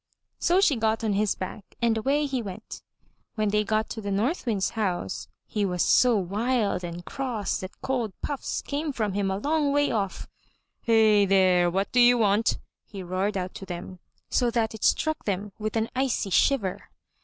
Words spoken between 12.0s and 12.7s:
want?"